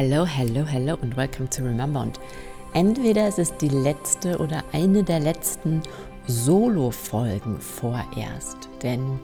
[0.00, 2.02] Hello, hello, hello und welcome to Remember.
[2.02, 2.20] Und
[2.72, 5.82] entweder ist es die letzte oder eine der letzten
[6.28, 9.18] Solo-Folgen vorerst, denn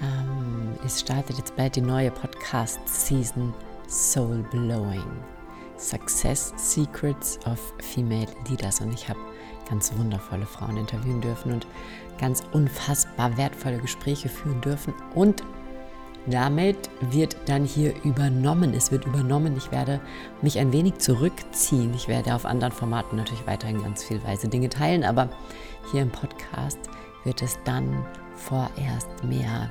[0.00, 3.52] ähm, es startet jetzt bald die neue Podcast-Season
[3.88, 5.02] Soul Blowing.
[5.76, 8.80] Success Secrets of Female Leaders.
[8.80, 9.18] Und ich habe
[9.68, 11.66] ganz wundervolle Frauen interviewen dürfen und
[12.20, 14.94] ganz unfassbar wertvolle Gespräche führen dürfen.
[15.16, 15.42] Und
[16.26, 18.74] damit wird dann hier übernommen.
[18.74, 19.56] Es wird übernommen.
[19.56, 20.00] Ich werde
[20.40, 21.92] mich ein wenig zurückziehen.
[21.94, 25.28] Ich werde auf anderen Formaten natürlich weiterhin ganz viel weise Dinge teilen, aber
[25.90, 26.78] hier im Podcast
[27.24, 28.04] wird es dann
[28.36, 29.70] vorerst mehr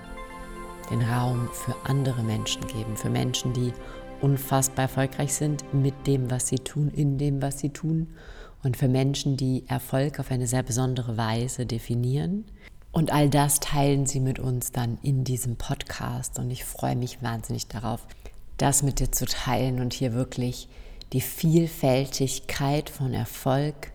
[0.90, 3.74] den Raum für andere Menschen geben, für Menschen, die
[4.20, 8.08] unfassbar erfolgreich sind mit dem, was sie tun, in dem, was sie tun
[8.64, 12.46] und für Menschen, die Erfolg auf eine sehr besondere Weise definieren.
[12.92, 17.22] Und all das teilen sie mit uns dann in diesem Podcast und ich freue mich
[17.22, 18.06] wahnsinnig darauf,
[18.58, 20.68] das mit dir zu teilen und hier wirklich
[21.14, 23.92] die Vielfältigkeit von Erfolg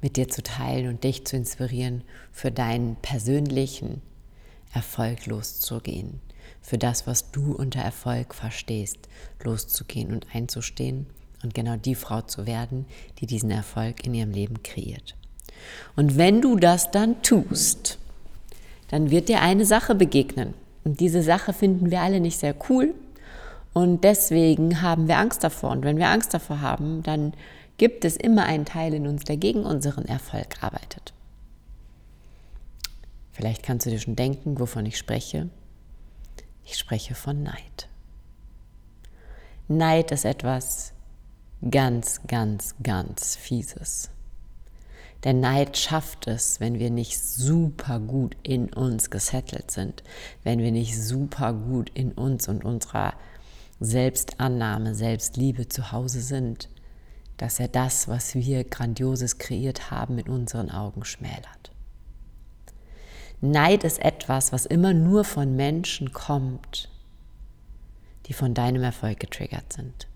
[0.00, 4.00] mit dir zu teilen und dich zu inspirieren, für deinen persönlichen
[4.72, 6.20] Erfolg loszugehen,
[6.60, 9.08] für das, was du unter Erfolg verstehst,
[9.42, 11.06] loszugehen und einzustehen
[11.42, 12.86] und genau die Frau zu werden,
[13.18, 15.16] die diesen Erfolg in ihrem Leben kreiert.
[15.96, 17.98] Und wenn du das dann tust,
[18.94, 20.54] dann wird dir eine Sache begegnen.
[20.84, 22.94] Und diese Sache finden wir alle nicht sehr cool.
[23.72, 25.72] Und deswegen haben wir Angst davor.
[25.72, 27.32] Und wenn wir Angst davor haben, dann
[27.76, 31.12] gibt es immer einen Teil in uns, der gegen unseren Erfolg arbeitet.
[33.32, 35.50] Vielleicht kannst du dir schon denken, wovon ich spreche.
[36.64, 37.88] Ich spreche von Neid.
[39.66, 40.92] Neid ist etwas
[41.68, 44.10] ganz, ganz, ganz Fieses.
[45.24, 50.02] Der Neid schafft es, wenn wir nicht super gut in uns gesettelt sind,
[50.42, 53.14] wenn wir nicht super gut in uns und unserer
[53.80, 56.68] Selbstannahme, Selbstliebe zu Hause sind,
[57.38, 61.72] dass er das, was wir Grandioses kreiert haben, in unseren Augen schmälert.
[63.40, 66.90] Neid ist etwas, was immer nur von Menschen kommt,
[68.26, 70.06] die von deinem Erfolg getriggert sind.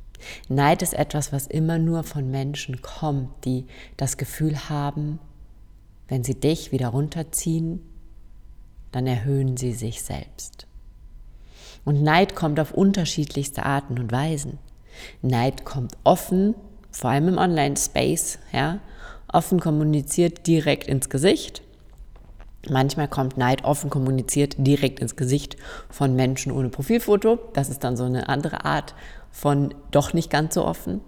[0.48, 5.18] Neid ist etwas, was immer nur von Menschen kommt, die das Gefühl haben,
[6.08, 7.80] wenn sie dich wieder runterziehen,
[8.92, 10.66] dann erhöhen sie sich selbst.
[11.84, 14.58] Und Neid kommt auf unterschiedlichste Arten und Weisen.
[15.22, 16.54] Neid kommt offen,
[16.90, 18.80] vor allem im Online-Space, ja,
[19.32, 21.62] offen kommuniziert direkt ins Gesicht.
[22.68, 25.56] Manchmal kommt Neid offen kommuniziert direkt ins Gesicht
[25.88, 27.38] von Menschen ohne Profilfoto.
[27.52, 28.94] Das ist dann so eine andere Art
[29.30, 31.00] von doch nicht ganz so offen.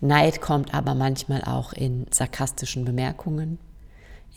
[0.00, 3.58] Neid kommt aber manchmal auch in sarkastischen Bemerkungen,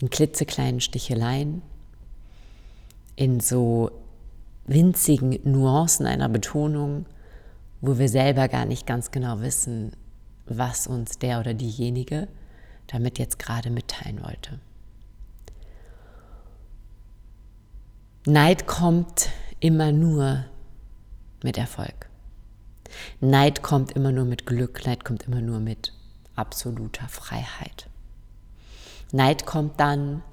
[0.00, 1.62] in klitzekleinen Sticheleien,
[3.16, 3.90] in so
[4.66, 7.06] winzigen Nuancen einer Betonung,
[7.80, 9.92] wo wir selber gar nicht ganz genau wissen,
[10.46, 12.28] was uns der oder diejenige
[12.86, 14.60] damit jetzt gerade mitteilen wollte.
[18.28, 20.46] Neid kommt immer nur
[21.44, 22.10] mit Erfolg.
[23.20, 25.92] Neid kommt immer nur mit Glück, Neid kommt immer nur mit
[26.34, 27.88] absoluter Freiheit.
[29.12, 30.24] Neid kommt dann,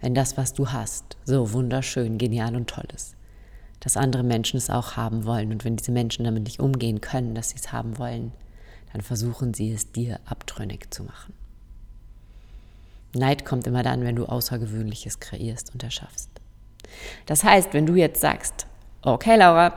[0.00, 3.14] wenn das, was du hast, so wunderschön, genial und toll ist,
[3.78, 5.52] dass andere Menschen es auch haben wollen.
[5.52, 8.32] Und wenn diese Menschen damit nicht umgehen können, dass sie es haben wollen,
[8.92, 11.32] dann versuchen sie es dir abtrünnig zu machen.
[13.14, 16.28] Neid kommt immer dann, wenn du Außergewöhnliches kreierst und erschaffst.
[17.26, 18.66] Das heißt, wenn du jetzt sagst,
[19.02, 19.72] okay Laura,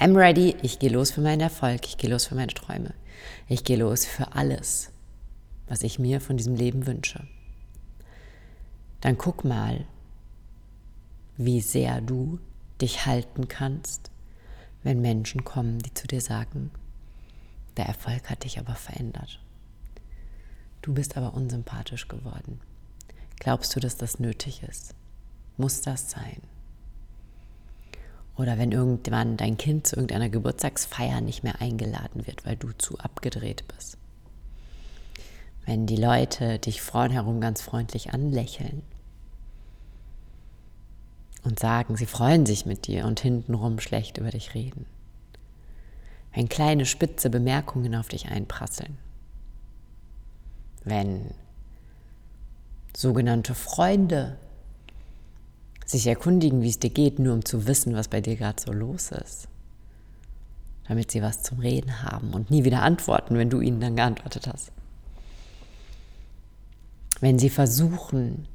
[0.00, 2.94] I'm ready, ich gehe los für meinen Erfolg, ich gehe los für meine Träume,
[3.48, 4.90] ich gehe los für alles,
[5.68, 7.26] was ich mir von diesem Leben wünsche.
[9.00, 9.84] Dann guck mal,
[11.36, 12.38] wie sehr du
[12.80, 14.10] dich halten kannst,
[14.82, 16.70] wenn Menschen kommen, die zu dir sagen,
[17.76, 19.40] der Erfolg hat dich aber verändert.
[20.82, 22.60] Du bist aber unsympathisch geworden.
[23.38, 24.94] Glaubst du, dass das nötig ist?
[25.56, 26.40] Muss das sein?
[28.36, 32.98] Oder wenn irgendwann dein Kind zu irgendeiner Geburtstagsfeier nicht mehr eingeladen wird, weil du zu
[32.98, 33.96] abgedreht bist.
[35.64, 38.82] Wenn die Leute dich vorn herum ganz freundlich anlächeln
[41.44, 44.86] und sagen, sie freuen sich mit dir und hintenrum schlecht über dich reden.
[46.34, 48.98] Wenn kleine spitze Bemerkungen auf dich einprasseln.
[50.84, 51.30] Wenn
[52.94, 54.36] sogenannte Freunde
[55.86, 58.72] sich erkundigen, wie es dir geht, nur um zu wissen, was bei dir gerade so
[58.72, 59.48] los ist.
[60.88, 64.46] Damit sie was zum Reden haben und nie wieder antworten, wenn du ihnen dann geantwortet
[64.46, 64.72] hast.
[67.20, 68.46] Wenn sie versuchen,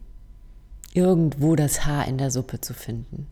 [0.93, 3.27] irgendwo das Haar in der Suppe zu finden,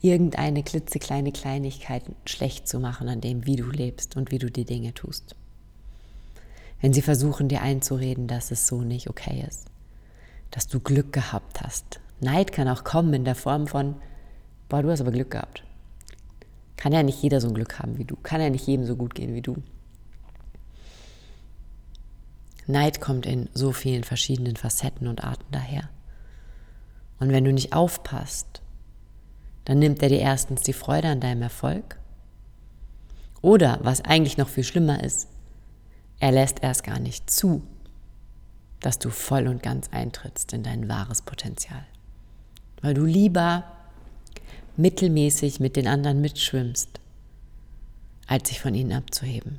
[0.00, 4.64] irgendeine klitzekleine Kleinigkeit schlecht zu machen an dem, wie du lebst und wie du die
[4.64, 5.34] Dinge tust.
[6.80, 9.66] wenn sie versuchen dir einzureden, dass es so nicht okay ist,
[10.50, 12.00] dass du Glück gehabt hast.
[12.20, 13.96] Neid kann auch kommen in der Form von,
[14.68, 15.64] boah, du hast aber Glück gehabt.
[16.76, 18.96] Kann ja nicht jeder so ein Glück haben wie du, kann ja nicht jedem so
[18.96, 19.62] gut gehen wie du.
[22.66, 25.88] Neid kommt in so vielen verschiedenen Facetten und Arten daher.
[27.20, 28.60] Und wenn du nicht aufpasst,
[29.64, 31.98] dann nimmt er dir erstens die Freude an deinem Erfolg.
[33.40, 35.28] Oder, was eigentlich noch viel schlimmer ist,
[36.18, 37.62] er lässt erst gar nicht zu,
[38.80, 41.84] dass du voll und ganz eintrittst in dein wahres Potenzial.
[42.82, 43.64] Weil du lieber
[44.76, 47.00] mittelmäßig mit den anderen mitschwimmst,
[48.26, 49.58] als sich von ihnen abzuheben.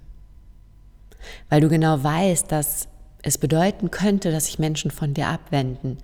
[1.49, 2.87] Weil du genau weißt, dass
[3.23, 5.97] es bedeuten könnte, dass sich Menschen von dir abwenden,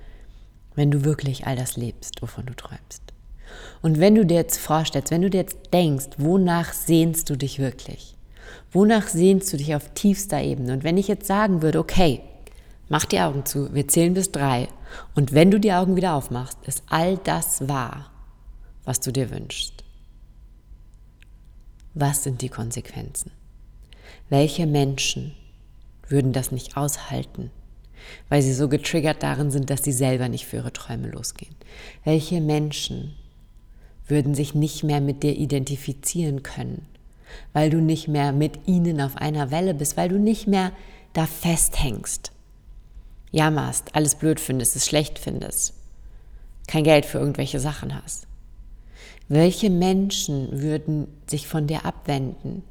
[0.76, 3.02] wenn du wirklich all das lebst, wovon du träumst.
[3.82, 7.60] Und wenn du dir jetzt vorstellst, wenn du dir jetzt denkst, wonach sehnst du dich
[7.60, 8.18] wirklich?
[8.72, 10.74] Wonach sehnst du dich auf tiefster Ebene?
[10.74, 12.22] Und wenn ich jetzt sagen würde, okay,
[12.94, 14.68] mach die Augen zu, wir zählen bis drei.
[15.16, 18.12] Und wenn du die Augen wieder aufmachst, ist all das wahr,
[18.84, 19.84] was du dir wünschst.
[21.96, 23.32] Was sind die Konsequenzen?
[24.30, 25.34] Welche Menschen
[26.08, 27.50] würden das nicht aushalten,
[28.30, 31.56] weil sie so getriggert darin sind, dass sie selber nicht für ihre Träume losgehen?
[32.04, 33.16] Welche Menschen
[34.08, 36.86] würden sich nicht mehr mit dir identifizieren können,
[37.54, 40.72] weil du nicht mehr mit ihnen auf einer Welle bist, weil du nicht mehr
[41.14, 42.33] da festhängst,
[43.34, 45.74] jammerst, alles blöd findest, es schlecht findest,
[46.68, 48.28] kein Geld für irgendwelche Sachen hast.
[49.28, 52.64] Welche Menschen würden sich von dir abwenden,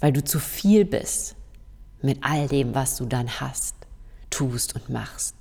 [0.00, 1.36] weil du zu viel bist,
[2.00, 3.74] mit all dem, was du dann hast,
[4.30, 5.34] tust und machst?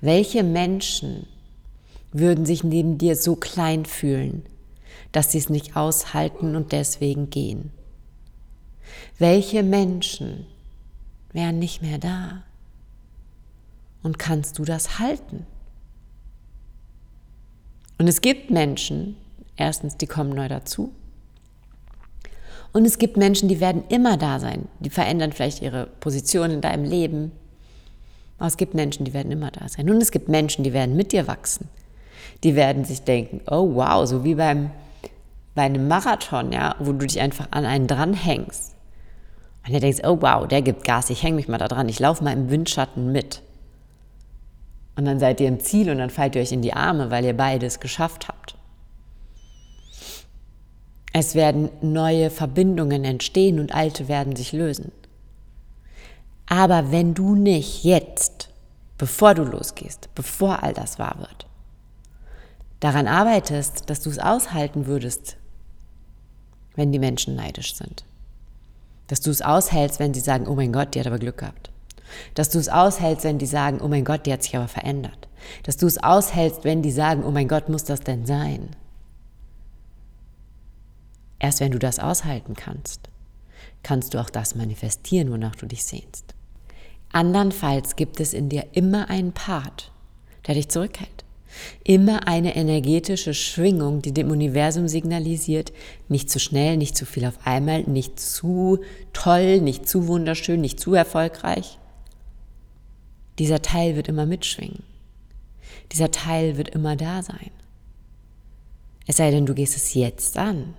[0.00, 1.26] Welche Menschen
[2.10, 4.44] würden sich neben dir so klein fühlen,
[5.12, 7.70] dass sie es nicht aushalten und deswegen gehen?
[9.18, 10.46] Welche Menschen
[11.32, 12.42] wären nicht mehr da?
[14.02, 15.46] Und kannst du das halten?
[17.98, 19.16] Und es gibt Menschen,
[19.56, 20.92] erstens, die kommen neu dazu.
[22.72, 24.66] Und es gibt Menschen, die werden immer da sein.
[24.80, 27.32] Die verändern vielleicht ihre Position in deinem Leben.
[28.38, 29.88] Aber es gibt Menschen, die werden immer da sein.
[29.88, 31.68] Und es gibt Menschen, die werden mit dir wachsen.
[32.42, 34.70] Die werden sich denken, oh wow, so wie beim,
[35.54, 38.74] bei einem Marathon, ja, wo du dich einfach an einen dranhängst.
[39.64, 42.00] Und du denkst, oh wow, der gibt Gas, ich hänge mich mal da dran, ich
[42.00, 43.42] laufe mal im Windschatten mit.
[44.96, 47.24] Und dann seid ihr im Ziel und dann fallt ihr euch in die Arme, weil
[47.24, 48.56] ihr beides geschafft habt.
[51.12, 54.92] Es werden neue Verbindungen entstehen und alte werden sich lösen.
[56.46, 58.50] Aber wenn du nicht jetzt,
[58.98, 61.46] bevor du losgehst, bevor all das wahr wird,
[62.80, 65.36] daran arbeitest, dass du es aushalten würdest,
[66.74, 68.04] wenn die Menschen neidisch sind.
[69.06, 71.71] Dass du es aushältst, wenn sie sagen, oh mein Gott, die hat aber Glück gehabt.
[72.34, 75.28] Dass du es aushältst, wenn die sagen, oh mein Gott, die hat sich aber verändert.
[75.64, 78.70] Dass du es aushältst, wenn die sagen, oh mein Gott, muss das denn sein?
[81.38, 83.08] Erst wenn du das aushalten kannst,
[83.82, 86.34] kannst du auch das manifestieren, wonach du dich sehnst.
[87.10, 89.90] Andernfalls gibt es in dir immer einen Part,
[90.46, 91.24] der dich zurückhält.
[91.84, 95.72] Immer eine energetische Schwingung, die dem Universum signalisiert,
[96.08, 98.78] nicht zu schnell, nicht zu viel auf einmal, nicht zu
[99.12, 101.78] toll, nicht zu wunderschön, nicht zu erfolgreich.
[103.42, 104.84] Dieser Teil wird immer mitschwingen.
[105.90, 107.50] Dieser Teil wird immer da sein.
[109.08, 110.74] Es sei denn, du gehst es jetzt an.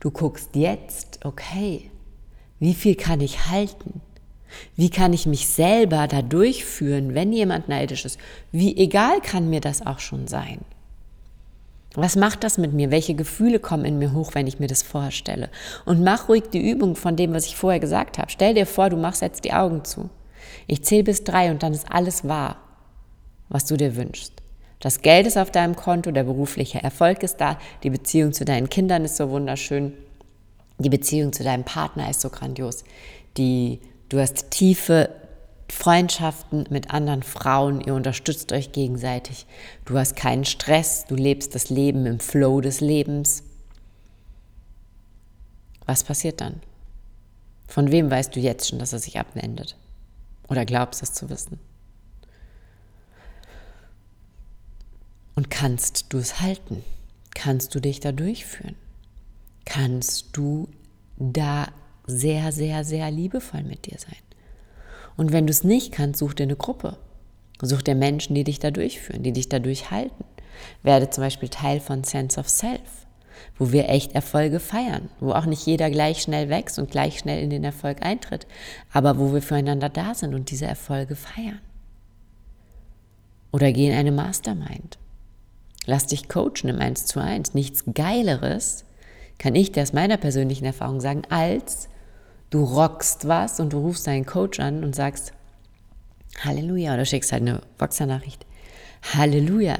[0.00, 1.92] Du guckst jetzt, okay,
[2.58, 4.00] wie viel kann ich halten?
[4.74, 8.18] Wie kann ich mich selber da durchführen, wenn jemand neidisch ist?
[8.50, 10.62] Wie egal kann mir das auch schon sein?
[11.94, 12.90] Was macht das mit mir?
[12.90, 15.50] Welche Gefühle kommen in mir hoch, wenn ich mir das vorstelle?
[15.84, 18.32] Und mach ruhig die Übung von dem, was ich vorher gesagt habe.
[18.32, 20.10] Stell dir vor, du machst jetzt die Augen zu.
[20.66, 22.56] Ich zähle bis drei und dann ist alles wahr,
[23.48, 24.32] was du dir wünschst.
[24.80, 28.68] Das Geld ist auf deinem Konto, der berufliche Erfolg ist da, die Beziehung zu deinen
[28.68, 29.92] Kindern ist so wunderschön,
[30.78, 32.84] die Beziehung zu deinem Partner ist so grandios,
[33.36, 35.10] die, du hast tiefe
[35.70, 39.46] Freundschaften mit anderen Frauen, ihr unterstützt euch gegenseitig,
[39.84, 43.42] du hast keinen Stress, du lebst das Leben im Flow des Lebens.
[45.86, 46.60] Was passiert dann?
[47.66, 49.76] Von wem weißt du jetzt schon, dass er sich abwendet?
[50.48, 51.58] Oder glaubst es zu wissen?
[55.34, 56.82] Und kannst du es halten?
[57.34, 58.76] Kannst du dich da durchführen?
[59.64, 60.68] Kannst du
[61.18, 61.68] da
[62.06, 64.16] sehr, sehr, sehr liebevoll mit dir sein?
[65.16, 66.96] Und wenn du es nicht kannst, such dir eine Gruppe.
[67.60, 70.24] Such dir Menschen, die dich da durchführen, die dich da durchhalten.
[70.82, 73.05] Werde zum Beispiel Teil von Sense of Self.
[73.58, 77.42] Wo wir echt Erfolge feiern, wo auch nicht jeder gleich schnell wächst und gleich schnell
[77.42, 78.46] in den Erfolg eintritt,
[78.92, 81.60] aber wo wir füreinander da sind und diese Erfolge feiern.
[83.52, 84.98] Oder geh in eine Mastermind.
[85.86, 87.54] Lass dich coachen im 1 zu 1.
[87.54, 88.84] Nichts Geileres,
[89.38, 91.88] kann ich dir aus meiner persönlichen Erfahrung sagen, als
[92.50, 95.32] du rockst was und du rufst deinen Coach an und sagst,
[96.44, 98.46] Halleluja, oder schickst halt eine Boxer-Nachricht.
[99.14, 99.76] Halleluja,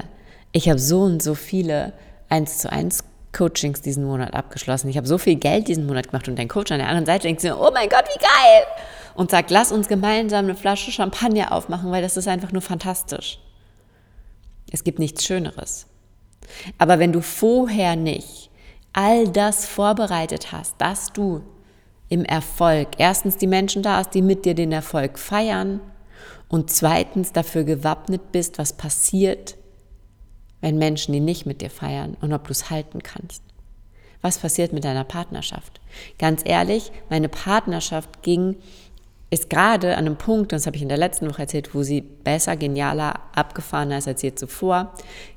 [0.51, 1.93] ich habe so und so viele
[2.29, 3.03] 1 zu 1
[3.33, 4.89] Coachings diesen Monat abgeschlossen.
[4.89, 7.23] Ich habe so viel Geld diesen Monat gemacht und dein Coach an der anderen Seite
[7.23, 8.63] denkt sich, oh mein Gott, wie geil!
[9.15, 13.39] Und sagt, lass uns gemeinsam eine Flasche Champagner aufmachen, weil das ist einfach nur fantastisch.
[14.71, 15.87] Es gibt nichts Schöneres.
[16.77, 18.49] Aber wenn du vorher nicht
[18.93, 21.43] all das vorbereitet hast, dass du
[22.09, 25.81] im Erfolg erstens die Menschen da hast, die mit dir den Erfolg feiern
[26.47, 29.56] und zweitens dafür gewappnet bist, was passiert,
[30.61, 33.43] wenn Menschen die nicht mit dir feiern und ob du es halten kannst.
[34.21, 35.79] Was passiert mit deiner Partnerschaft?
[36.17, 38.55] Ganz ehrlich, meine Partnerschaft ging,
[39.29, 42.01] ist gerade an einem Punkt, das habe ich in der letzten Woche erzählt, wo sie
[42.01, 44.93] besser, genialer, abgefahrener ist als je zuvor,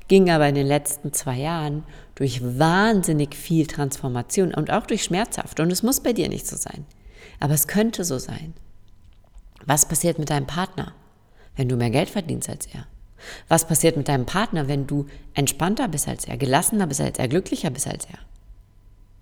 [0.07, 1.83] ging aber in den letzten zwei Jahren
[2.15, 5.59] durch wahnsinnig viel Transformation und auch durch schmerzhaft.
[5.59, 6.85] Und es muss bei dir nicht so sein.
[7.39, 8.53] Aber es könnte so sein.
[9.65, 10.93] Was passiert mit deinem Partner,
[11.55, 12.87] wenn du mehr Geld verdienst als er?
[13.47, 17.27] Was passiert mit deinem Partner, wenn du entspannter bist als er, gelassener bist als er,
[17.27, 18.19] glücklicher bist als er?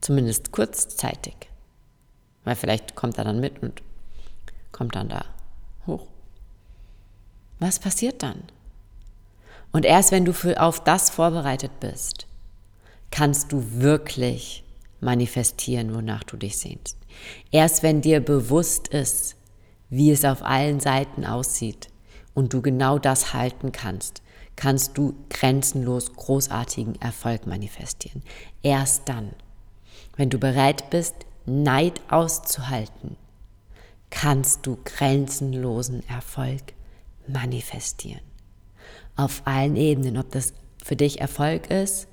[0.01, 1.35] Zumindest kurzzeitig.
[2.43, 3.81] Weil vielleicht kommt er dann mit und
[4.71, 5.25] kommt dann da
[5.85, 6.07] hoch.
[7.59, 8.43] Was passiert dann?
[9.71, 12.25] Und erst wenn du für, auf das vorbereitet bist,
[13.11, 14.63] kannst du wirklich
[14.99, 16.97] manifestieren, wonach du dich sehnst.
[17.51, 19.35] Erst wenn dir bewusst ist,
[19.89, 21.88] wie es auf allen Seiten aussieht
[22.39, 24.21] und du genau das halten kannst,
[24.55, 28.23] kannst du grenzenlos großartigen Erfolg manifestieren.
[28.63, 29.31] Erst dann,
[30.15, 31.15] wenn du bereit bist,
[31.45, 33.17] Neid auszuhalten,
[34.09, 36.61] kannst du grenzenlosen Erfolg
[37.27, 38.21] manifestieren.
[39.17, 42.07] Auf allen Ebenen, ob das für dich Erfolg ist,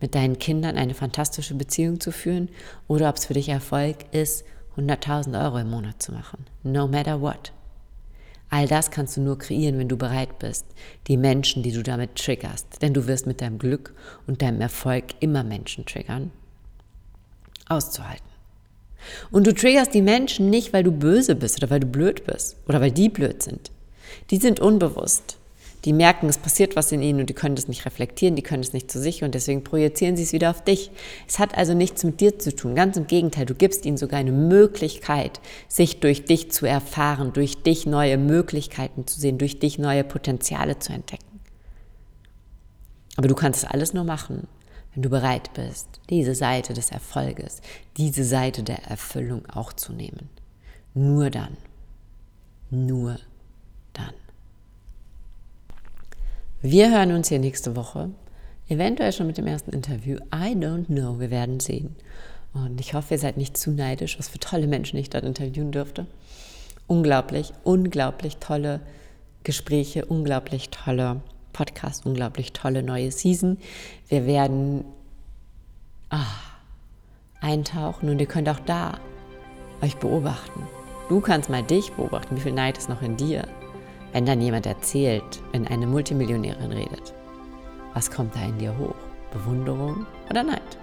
[0.00, 2.48] mit deinen Kindern eine fantastische Beziehung zu führen
[2.86, 4.44] oder ob es für dich Erfolg ist,
[4.76, 6.46] 100.000 Euro im Monat zu machen.
[6.62, 7.52] No matter what.
[8.54, 10.64] All das kannst du nur kreieren, wenn du bereit bist,
[11.08, 12.80] die Menschen, die du damit triggerst.
[12.82, 13.92] Denn du wirst mit deinem Glück
[14.28, 16.30] und deinem Erfolg immer Menschen triggern,
[17.68, 18.28] auszuhalten.
[19.32, 22.56] Und du triggerst die Menschen nicht, weil du böse bist oder weil du blöd bist
[22.68, 23.72] oder weil die blöd sind.
[24.30, 25.36] Die sind unbewusst.
[25.84, 28.62] Die merken, es passiert was in ihnen und die können das nicht reflektieren, die können
[28.62, 30.90] es nicht zu sich und deswegen projizieren sie es wieder auf dich.
[31.28, 32.74] Es hat also nichts mit dir zu tun.
[32.74, 37.62] Ganz im Gegenteil, du gibst ihnen sogar eine Möglichkeit, sich durch dich zu erfahren, durch
[37.62, 41.40] dich neue Möglichkeiten zu sehen, durch dich neue Potenziale zu entdecken.
[43.16, 44.48] Aber du kannst es alles nur machen,
[44.94, 47.60] wenn du bereit bist, diese Seite des Erfolges,
[47.98, 50.30] diese Seite der Erfüllung auch zu nehmen.
[50.94, 51.58] Nur dann.
[52.70, 53.18] Nur
[53.92, 54.14] dann.
[56.66, 58.08] Wir hören uns hier nächste Woche.
[58.68, 60.16] Eventuell schon mit dem ersten Interview.
[60.34, 61.20] I don't know.
[61.20, 61.94] Wir werden sehen.
[62.54, 65.72] Und ich hoffe, ihr seid nicht zu neidisch, was für tolle Menschen ich dort interviewen
[65.72, 66.06] dürfte.
[66.86, 68.80] Unglaublich, unglaublich tolle
[69.42, 71.20] Gespräche, unglaublich tolle
[71.52, 73.58] Podcast, unglaublich tolle neue Season.
[74.08, 74.86] Wir werden
[76.08, 76.24] ah,
[77.42, 78.94] eintauchen und ihr könnt auch da
[79.82, 80.62] euch beobachten.
[81.10, 83.46] Du kannst mal dich beobachten, wie viel Neid ist noch in dir.
[84.14, 87.12] Wenn dann jemand erzählt, wenn eine Multimillionärin redet,
[87.94, 88.94] was kommt da in dir hoch?
[89.32, 90.78] Bewunderung oder Neid?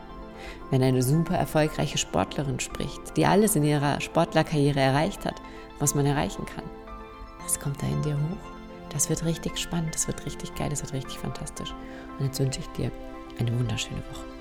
[0.70, 5.42] Wenn eine super erfolgreiche Sportlerin spricht, die alles in ihrer Sportlerkarriere erreicht hat,
[5.80, 6.66] was man erreichen kann,
[7.42, 8.92] was kommt da in dir hoch?
[8.92, 11.74] Das wird richtig spannend, das wird richtig geil, das wird richtig fantastisch.
[12.20, 12.92] Und jetzt wünsche ich dir
[13.40, 14.41] eine wunderschöne Woche.